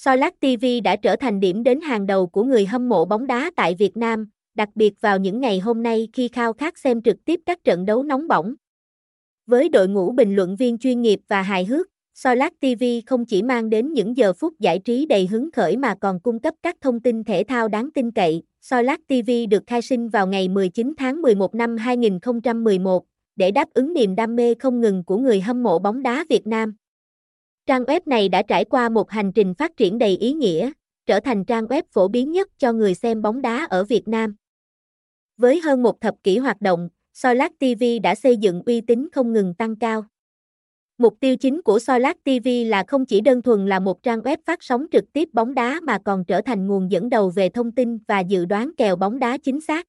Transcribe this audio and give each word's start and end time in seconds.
Solat 0.00 0.40
TV 0.40 0.64
đã 0.84 0.96
trở 0.96 1.16
thành 1.16 1.40
điểm 1.40 1.62
đến 1.62 1.80
hàng 1.80 2.06
đầu 2.06 2.26
của 2.26 2.44
người 2.44 2.66
hâm 2.66 2.88
mộ 2.88 3.04
bóng 3.04 3.26
đá 3.26 3.50
tại 3.56 3.74
Việt 3.78 3.96
Nam, 3.96 4.28
đặc 4.54 4.68
biệt 4.74 5.00
vào 5.00 5.18
những 5.18 5.40
ngày 5.40 5.58
hôm 5.58 5.82
nay 5.82 6.08
khi 6.12 6.28
khao 6.28 6.52
khát 6.52 6.78
xem 6.78 7.02
trực 7.02 7.16
tiếp 7.24 7.40
các 7.46 7.64
trận 7.64 7.86
đấu 7.86 8.02
nóng 8.02 8.28
bỏng. 8.28 8.54
Với 9.46 9.68
đội 9.68 9.88
ngũ 9.88 10.12
bình 10.12 10.36
luận 10.36 10.56
viên 10.56 10.78
chuyên 10.78 11.02
nghiệp 11.02 11.20
và 11.28 11.42
hài 11.42 11.64
hước, 11.64 11.86
Solat 12.14 12.52
TV 12.60 12.84
không 13.06 13.24
chỉ 13.24 13.42
mang 13.42 13.70
đến 13.70 13.92
những 13.92 14.16
giờ 14.16 14.32
phút 14.32 14.60
giải 14.60 14.78
trí 14.78 15.06
đầy 15.06 15.26
hứng 15.26 15.50
khởi 15.50 15.76
mà 15.76 15.94
còn 15.94 16.20
cung 16.20 16.40
cấp 16.40 16.54
các 16.62 16.76
thông 16.80 17.00
tin 17.00 17.24
thể 17.24 17.44
thao 17.48 17.68
đáng 17.68 17.90
tin 17.94 18.10
cậy. 18.10 18.42
Solat 18.60 19.00
TV 19.08 19.30
được 19.50 19.62
khai 19.66 19.82
sinh 19.82 20.08
vào 20.08 20.26
ngày 20.26 20.48
19 20.48 20.94
tháng 20.98 21.22
11 21.22 21.54
năm 21.54 21.76
2011 21.76 23.04
để 23.36 23.50
đáp 23.50 23.68
ứng 23.74 23.92
niềm 23.92 24.14
đam 24.14 24.36
mê 24.36 24.54
không 24.54 24.80
ngừng 24.80 25.04
của 25.04 25.16
người 25.16 25.40
hâm 25.40 25.62
mộ 25.62 25.78
bóng 25.78 26.02
đá 26.02 26.24
Việt 26.28 26.46
Nam. 26.46 26.74
Trang 27.68 27.84
web 27.84 28.00
này 28.06 28.28
đã 28.28 28.42
trải 28.42 28.64
qua 28.64 28.88
một 28.88 29.10
hành 29.10 29.32
trình 29.32 29.54
phát 29.54 29.76
triển 29.76 29.98
đầy 29.98 30.16
ý 30.16 30.32
nghĩa, 30.32 30.72
trở 31.06 31.20
thành 31.20 31.44
trang 31.44 31.64
web 31.64 31.82
phổ 31.92 32.08
biến 32.08 32.32
nhất 32.32 32.48
cho 32.58 32.72
người 32.72 32.94
xem 32.94 33.22
bóng 33.22 33.42
đá 33.42 33.66
ở 33.70 33.84
Việt 33.84 34.08
Nam. 34.08 34.36
Với 35.36 35.60
hơn 35.60 35.82
một 35.82 36.00
thập 36.00 36.14
kỷ 36.22 36.38
hoạt 36.38 36.60
động, 36.60 36.88
Solat 37.14 37.52
TV 37.58 37.84
đã 38.02 38.14
xây 38.14 38.36
dựng 38.36 38.62
uy 38.66 38.80
tín 38.80 39.08
không 39.12 39.32
ngừng 39.32 39.54
tăng 39.54 39.76
cao. 39.76 40.04
Mục 40.98 41.14
tiêu 41.20 41.36
chính 41.36 41.62
của 41.62 41.78
Solat 41.78 42.16
TV 42.24 42.48
là 42.66 42.84
không 42.88 43.06
chỉ 43.06 43.20
đơn 43.20 43.42
thuần 43.42 43.66
là 43.66 43.80
một 43.80 44.02
trang 44.02 44.20
web 44.20 44.36
phát 44.46 44.62
sóng 44.62 44.86
trực 44.92 45.04
tiếp 45.12 45.28
bóng 45.32 45.54
đá 45.54 45.80
mà 45.82 45.98
còn 46.04 46.24
trở 46.24 46.40
thành 46.40 46.66
nguồn 46.66 46.90
dẫn 46.90 47.08
đầu 47.08 47.30
về 47.30 47.48
thông 47.48 47.72
tin 47.72 47.98
và 48.08 48.20
dự 48.20 48.44
đoán 48.44 48.70
kèo 48.76 48.96
bóng 48.96 49.18
đá 49.18 49.38
chính 49.38 49.60
xác. 49.60 49.86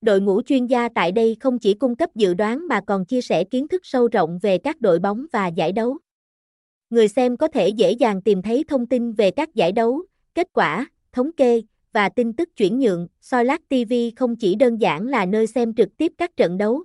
Đội 0.00 0.20
ngũ 0.20 0.42
chuyên 0.42 0.66
gia 0.66 0.88
tại 0.94 1.12
đây 1.12 1.36
không 1.40 1.58
chỉ 1.58 1.74
cung 1.74 1.96
cấp 1.96 2.10
dự 2.14 2.34
đoán 2.34 2.68
mà 2.68 2.80
còn 2.86 3.04
chia 3.04 3.20
sẻ 3.20 3.44
kiến 3.44 3.68
thức 3.68 3.80
sâu 3.84 4.08
rộng 4.08 4.38
về 4.42 4.58
các 4.58 4.80
đội 4.80 4.98
bóng 4.98 5.26
và 5.32 5.48
giải 5.48 5.72
đấu. 5.72 5.98
Người 6.94 7.08
xem 7.08 7.36
có 7.36 7.48
thể 7.48 7.68
dễ 7.68 7.92
dàng 7.92 8.22
tìm 8.22 8.42
thấy 8.42 8.64
thông 8.68 8.86
tin 8.86 9.12
về 9.12 9.30
các 9.30 9.54
giải 9.54 9.72
đấu, 9.72 10.02
kết 10.34 10.48
quả, 10.52 10.86
thống 11.12 11.32
kê 11.32 11.62
và 11.92 12.08
tin 12.08 12.32
tức 12.32 12.48
chuyển 12.56 12.78
nhượng. 12.78 13.08
Soilac 13.20 13.68
TV 13.68 13.92
không 14.16 14.36
chỉ 14.36 14.54
đơn 14.54 14.80
giản 14.80 15.06
là 15.06 15.26
nơi 15.26 15.46
xem 15.46 15.74
trực 15.74 15.96
tiếp 15.96 16.12
các 16.18 16.36
trận 16.36 16.58
đấu. 16.58 16.84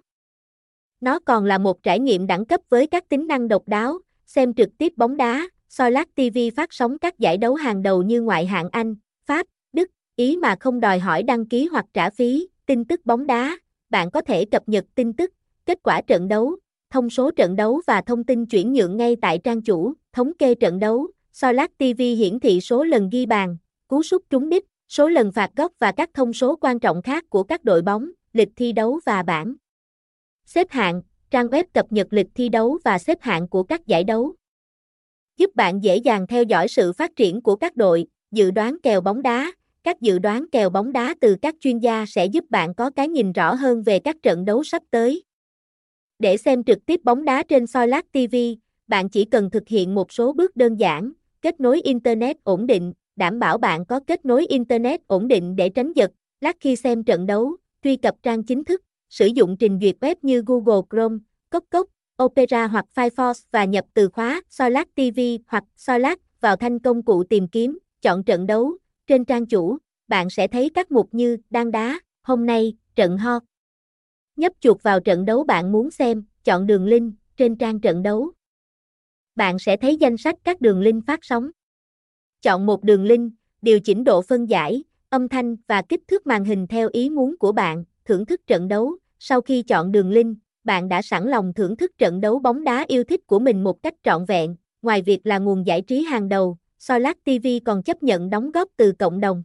Nó 1.02 1.20
còn 1.20 1.46
là 1.46 1.58
một 1.58 1.84
trải 1.84 2.00
nghiệm 2.00 2.28
đẳng 2.28 2.46
cấp 2.46 2.62
với 2.70 2.88
các 2.88 3.10
tính 3.10 3.28
năng 3.28 3.48
độc 3.48 3.68
đáo, 3.68 4.00
xem 4.26 4.54
trực 4.54 4.70
tiếp 4.78 4.94
bóng 4.96 5.18
đá. 5.18 5.50
Soilac 5.70 6.16
TV 6.16 6.38
phát 6.56 6.74
sóng 6.74 6.98
các 7.00 7.20
giải 7.20 7.38
đấu 7.38 7.56
hàng 7.56 7.82
đầu 7.82 8.04
như 8.04 8.22
ngoại 8.22 8.46
hạng 8.46 8.70
Anh, 8.72 8.96
Pháp, 9.26 9.48
Đức, 9.74 9.92
Ý 10.16 10.38
mà 10.38 10.56
không 10.60 10.80
đòi 10.80 11.00
hỏi 11.00 11.24
đăng 11.24 11.46
ký 11.46 11.66
hoặc 11.72 11.86
trả 11.94 12.10
phí, 12.10 12.48
tin 12.66 12.86
tức 12.86 13.06
bóng 13.06 13.28
đá, 13.28 13.58
bạn 13.90 14.12
có 14.12 14.22
thể 14.22 14.46
cập 14.46 14.70
nhật 14.70 14.86
tin 14.96 15.14
tức, 15.14 15.34
kết 15.66 15.80
quả 15.84 16.02
trận 16.02 16.28
đấu, 16.28 16.56
thông 16.90 17.10
số 17.10 17.32
trận 17.32 17.56
đấu 17.56 17.82
và 17.88 18.02
thông 18.02 18.24
tin 18.24 18.46
chuyển 18.46 18.74
nhượng 18.74 18.98
ngay 18.98 19.16
tại 19.22 19.40
trang 19.44 19.62
chủ, 19.62 19.94
thống 20.14 20.32
kê 20.40 20.56
trận 20.56 20.80
đấu. 20.80 21.08
Solat 21.34 21.78
TV 21.78 22.00
hiển 22.18 22.40
thị 22.40 22.62
số 22.62 22.84
lần 22.84 23.10
ghi 23.10 23.26
bàn, 23.26 23.58
cú 23.88 24.04
sút 24.04 24.22
trúng 24.30 24.50
đích, 24.50 24.66
số 24.88 25.08
lần 25.08 25.32
phạt 25.32 25.52
góc 25.56 25.72
và 25.80 25.92
các 25.92 26.10
thông 26.14 26.34
số 26.34 26.56
quan 26.62 26.80
trọng 26.80 27.02
khác 27.02 27.26
của 27.30 27.44
các 27.44 27.64
đội 27.64 27.82
bóng, 27.82 28.12
lịch 28.34 28.50
thi 28.56 28.72
đấu 28.72 29.00
và 29.06 29.24
bảng. 29.24 29.56
Xếp 30.46 30.68
hạng, 30.70 31.02
trang 31.32 31.48
web 31.48 31.64
cập 31.74 31.92
nhật 31.92 32.08
lịch 32.10 32.28
thi 32.36 32.50
đấu 32.50 32.78
và 32.84 33.00
xếp 33.00 33.18
hạng 33.22 33.48
của 33.48 33.64
các 33.64 33.88
giải 33.88 34.04
đấu. 34.04 34.34
Giúp 35.38 35.56
bạn 35.56 35.84
dễ 35.84 35.98
dàng 35.98 36.28
theo 36.28 36.44
dõi 36.44 36.68
sự 36.68 36.94
phát 36.94 37.16
triển 37.16 37.42
của 37.42 37.56
các 37.56 37.76
đội, 37.76 38.06
dự 38.32 38.52
đoán 38.52 38.78
kèo 38.84 39.02
bóng 39.02 39.22
đá, 39.22 39.52
các 39.84 40.02
dự 40.02 40.20
đoán 40.20 40.46
kèo 40.52 40.70
bóng 40.70 40.92
đá 40.92 41.16
từ 41.22 41.36
các 41.42 41.56
chuyên 41.60 41.80
gia 41.80 42.06
sẽ 42.08 42.26
giúp 42.26 42.46
bạn 42.50 42.74
có 42.74 42.90
cái 42.90 43.08
nhìn 43.08 43.32
rõ 43.32 43.54
hơn 43.54 43.84
về 43.84 44.00
các 44.00 44.16
trận 44.24 44.46
đấu 44.46 44.64
sắp 44.64 44.84
tới. 44.92 45.24
Để 46.20 46.38
xem 46.38 46.64
trực 46.64 46.86
tiếp 46.86 47.02
bóng 47.04 47.26
đá 47.26 47.44
trên 47.44 47.68
SoiLac 47.68 48.06
TV, 48.12 48.36
bạn 48.88 49.10
chỉ 49.10 49.26
cần 49.26 49.50
thực 49.50 49.68
hiện 49.68 49.96
một 49.96 50.12
số 50.12 50.34
bước 50.34 50.56
đơn 50.56 50.76
giản, 50.76 51.12
kết 51.42 51.60
nối 51.60 51.82
Internet 51.82 52.44
ổn 52.44 52.68
định, 52.68 52.94
đảm 53.16 53.40
bảo 53.40 53.58
bạn 53.58 53.86
có 53.86 54.00
kết 54.08 54.26
nối 54.26 54.46
Internet 54.46 55.08
ổn 55.08 55.28
định 55.28 55.56
để 55.56 55.70
tránh 55.70 55.94
giật, 55.94 56.12
lát 56.42 56.58
khi 56.60 56.76
xem 56.76 57.04
trận 57.04 57.26
đấu, 57.26 57.56
truy 57.84 57.96
cập 57.96 58.16
trang 58.24 58.44
chính 58.44 58.64
thức, 58.64 58.82
sử 59.10 59.26
dụng 59.26 59.58
trình 59.58 59.80
duyệt 59.82 59.96
web 60.02 60.16
như 60.22 60.44
Google 60.46 60.82
Chrome, 60.90 61.18
Cốc 61.50 61.64
Cốc, 61.70 61.88
Opera 62.24 62.68
hoặc 62.68 62.86
Firefox 62.96 63.34
và 63.52 63.66
nhập 63.66 63.86
từ 63.94 64.10
khóa 64.10 64.42
SoiLac 64.50 64.96
TV 64.96 65.20
hoặc 65.48 65.64
SoiLac 65.76 66.20
vào 66.42 66.56
thanh 66.56 66.80
công 66.80 67.04
cụ 67.04 67.24
tìm 67.24 67.48
kiếm, 67.48 67.80
chọn 68.02 68.24
trận 68.24 68.48
đấu, 68.48 68.78
trên 69.08 69.26
trang 69.26 69.46
chủ, 69.46 69.78
bạn 70.08 70.30
sẽ 70.30 70.48
thấy 70.48 70.70
các 70.74 70.92
mục 70.92 71.10
như 71.12 71.38
đang 71.50 71.72
đá, 71.72 72.00
hôm 72.24 72.46
nay, 72.46 72.74
trận 72.96 73.18
hot. 73.18 73.49
Nhấp 74.40 74.54
chuột 74.60 74.84
vào 74.84 75.00
trận 75.00 75.26
đấu 75.26 75.44
bạn 75.44 75.72
muốn 75.72 75.92
xem, 75.92 76.24
chọn 76.44 76.68
đường 76.68 76.86
link 76.86 77.14
trên 77.38 77.56
trang 77.56 77.80
trận 77.80 78.04
đấu. 78.04 78.32
Bạn 79.36 79.60
sẽ 79.60 79.78
thấy 79.78 79.98
danh 79.98 80.18
sách 80.18 80.36
các 80.44 80.62
đường 80.62 80.82
link 80.82 81.06
phát 81.08 81.20
sóng. 81.22 81.50
Chọn 82.42 82.66
một 82.66 82.84
đường 82.84 83.04
link, 83.04 83.34
điều 83.62 83.80
chỉnh 83.80 84.04
độ 84.04 84.22
phân 84.22 84.46
giải, 84.46 84.84
âm 85.10 85.28
thanh 85.28 85.56
và 85.68 85.82
kích 85.82 86.02
thước 86.08 86.28
màn 86.28 86.46
hình 86.46 86.68
theo 86.68 86.90
ý 86.92 87.10
muốn 87.10 87.38
của 87.38 87.52
bạn, 87.52 87.84
thưởng 88.06 88.26
thức 88.26 88.48
trận 88.48 88.68
đấu. 88.68 88.98
Sau 89.20 89.42
khi 89.42 89.62
chọn 89.62 89.92
đường 89.92 90.12
link, 90.12 90.38
bạn 90.64 90.90
đã 90.90 91.02
sẵn 91.02 91.28
lòng 91.28 91.54
thưởng 91.54 91.78
thức 91.78 91.92
trận 91.98 92.22
đấu 92.22 92.40
bóng 92.40 92.64
đá 92.64 92.86
yêu 92.88 93.04
thích 93.04 93.28
của 93.28 93.40
mình 93.40 93.64
một 93.64 93.84
cách 93.84 93.94
trọn 94.04 94.26
vẹn, 94.26 94.56
ngoài 94.82 95.02
việc 95.02 95.20
là 95.24 95.38
nguồn 95.38 95.66
giải 95.68 95.82
trí 95.82 96.04
hàng 96.04 96.30
đầu, 96.30 96.58
Solat 96.78 97.18
TV 97.24 97.48
còn 97.66 97.84
chấp 97.84 98.04
nhận 98.04 98.30
đóng 98.30 98.52
góp 98.52 98.70
từ 98.78 98.92
cộng 98.92 99.20
đồng. 99.20 99.44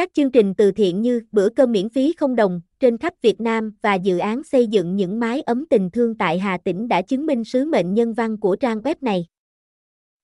Các 0.00 0.10
chương 0.14 0.30
trình 0.30 0.54
từ 0.54 0.72
thiện 0.72 1.02
như 1.02 1.22
bữa 1.32 1.48
cơm 1.48 1.72
miễn 1.72 1.88
phí 1.88 2.12
không 2.12 2.36
đồng 2.36 2.60
trên 2.80 2.98
khắp 2.98 3.14
Việt 3.22 3.40
Nam 3.40 3.72
và 3.82 3.94
dự 3.94 4.18
án 4.18 4.44
xây 4.44 4.66
dựng 4.66 4.96
những 4.96 5.20
mái 5.20 5.40
ấm 5.40 5.64
tình 5.70 5.90
thương 5.90 6.14
tại 6.14 6.38
Hà 6.38 6.58
Tĩnh 6.64 6.88
đã 6.88 7.02
chứng 7.02 7.26
minh 7.26 7.44
sứ 7.44 7.64
mệnh 7.64 7.94
nhân 7.94 8.14
văn 8.14 8.40
của 8.40 8.56
trang 8.56 8.80
web 8.80 8.94
này. 9.00 9.26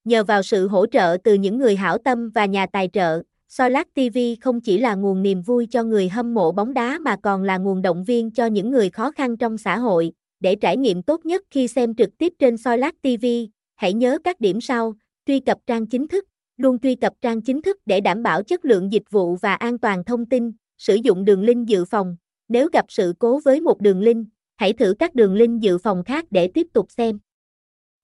Nhờ 0.04 0.24
vào 0.24 0.42
sự 0.42 0.68
hỗ 0.68 0.86
trợ 0.86 1.16
từ 1.24 1.34
những 1.34 1.58
người 1.58 1.76
hảo 1.76 1.98
tâm 1.98 2.30
và 2.30 2.44
nhà 2.44 2.66
tài 2.66 2.88
trợ, 2.92 3.22
SoLac 3.48 3.94
TV 3.94 4.18
không 4.40 4.60
chỉ 4.60 4.78
là 4.78 4.94
nguồn 4.94 5.22
niềm 5.22 5.42
vui 5.42 5.66
cho 5.70 5.82
người 5.82 6.08
hâm 6.08 6.34
mộ 6.34 6.52
bóng 6.52 6.74
đá 6.74 6.98
mà 6.98 7.16
còn 7.22 7.42
là 7.42 7.58
nguồn 7.58 7.82
động 7.82 8.04
viên 8.04 8.30
cho 8.30 8.46
những 8.46 8.70
người 8.70 8.90
khó 8.90 9.10
khăn 9.10 9.36
trong 9.36 9.58
xã 9.58 9.78
hội. 9.78 10.12
Để 10.40 10.56
trải 10.56 10.76
nghiệm 10.76 11.02
tốt 11.02 11.26
nhất 11.26 11.42
khi 11.50 11.68
xem 11.68 11.94
trực 11.94 12.18
tiếp 12.18 12.32
trên 12.38 12.56
SoLac 12.56 12.94
TV, 13.02 13.26
hãy 13.74 13.92
nhớ 13.92 14.18
các 14.24 14.40
điểm 14.40 14.60
sau 14.60 14.94
truy 15.26 15.40
cập 15.40 15.58
trang 15.66 15.86
chính 15.86 16.08
thức, 16.08 16.24
luôn 16.56 16.78
truy 16.78 16.94
cập 16.94 17.12
trang 17.20 17.42
chính 17.42 17.62
thức 17.62 17.76
để 17.86 18.00
đảm 18.00 18.22
bảo 18.22 18.42
chất 18.42 18.64
lượng 18.64 18.92
dịch 18.92 19.10
vụ 19.10 19.36
và 19.36 19.54
an 19.54 19.78
toàn 19.78 20.04
thông 20.04 20.26
tin, 20.26 20.52
sử 20.78 20.94
dụng 20.94 21.24
đường 21.24 21.42
link 21.42 21.68
dự 21.68 21.84
phòng. 21.84 22.16
Nếu 22.48 22.68
gặp 22.72 22.84
sự 22.88 23.14
cố 23.18 23.40
với 23.44 23.60
một 23.60 23.80
đường 23.80 24.00
link, 24.00 24.26
hãy 24.56 24.72
thử 24.72 24.94
các 24.98 25.14
đường 25.14 25.34
link 25.34 25.60
dự 25.60 25.78
phòng 25.78 26.04
khác 26.04 26.24
để 26.30 26.50
tiếp 26.54 26.66
tục 26.72 26.90
xem. 26.90 27.18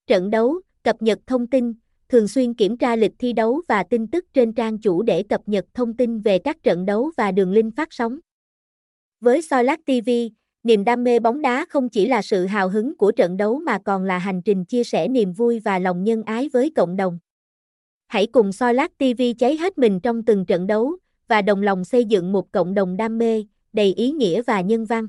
Trận 0.06 0.30
đấu, 0.30 0.60
cập 0.82 1.02
nhật 1.02 1.18
thông 1.26 1.46
tin, 1.46 1.72
thường 2.08 2.28
xuyên 2.28 2.54
kiểm 2.54 2.76
tra 2.76 2.96
lịch 2.96 3.12
thi 3.18 3.32
đấu 3.32 3.62
và 3.68 3.82
tin 3.82 4.06
tức 4.06 4.24
trên 4.34 4.52
trang 4.52 4.78
chủ 4.78 5.02
để 5.02 5.22
cập 5.22 5.40
nhật 5.46 5.64
thông 5.74 5.96
tin 5.96 6.20
về 6.20 6.38
các 6.38 6.62
trận 6.62 6.86
đấu 6.86 7.10
và 7.16 7.32
đường 7.32 7.52
link 7.52 7.76
phát 7.76 7.88
sóng. 7.90 8.18
Với 9.20 9.42
Soilac 9.42 9.80
TV, 9.86 10.10
Niềm 10.66 10.84
đam 10.84 11.04
mê 11.04 11.18
bóng 11.18 11.42
đá 11.42 11.66
không 11.68 11.88
chỉ 11.88 12.06
là 12.08 12.22
sự 12.22 12.46
hào 12.46 12.68
hứng 12.68 12.96
của 12.96 13.12
trận 13.12 13.36
đấu 13.36 13.58
mà 13.58 13.78
còn 13.84 14.04
là 14.04 14.18
hành 14.18 14.42
trình 14.42 14.64
chia 14.64 14.84
sẻ 14.84 15.08
niềm 15.08 15.32
vui 15.32 15.60
và 15.60 15.78
lòng 15.78 16.04
nhân 16.04 16.22
ái 16.22 16.48
với 16.52 16.72
cộng 16.76 16.96
đồng. 16.96 17.18
Hãy 18.12 18.26
cùng 18.26 18.52
soi 18.52 18.74
lát 18.74 18.98
TV 18.98 19.22
cháy 19.38 19.56
hết 19.56 19.78
mình 19.78 20.00
trong 20.00 20.22
từng 20.22 20.44
trận 20.44 20.66
đấu 20.66 20.96
và 21.28 21.42
đồng 21.42 21.62
lòng 21.62 21.84
xây 21.84 22.04
dựng 22.04 22.32
một 22.32 22.52
cộng 22.52 22.74
đồng 22.74 22.96
đam 22.96 23.18
mê, 23.18 23.44
đầy 23.72 23.94
ý 23.94 24.10
nghĩa 24.10 24.42
và 24.42 24.60
nhân 24.60 24.84
văn. 24.84 25.06